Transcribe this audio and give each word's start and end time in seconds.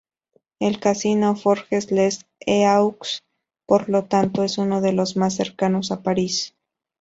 El 0.57 0.79
casino 0.79 1.35
Forges-les-Eaux, 1.35 3.21
por 3.67 3.87
lo 3.87 4.05
tanto, 4.05 4.43
es 4.43 4.57
uno 4.57 4.81
de 4.81 4.93
los 4.93 5.15
más 5.15 5.35
cercanos 5.35 5.91
a 5.91 6.01
París. 6.01 6.55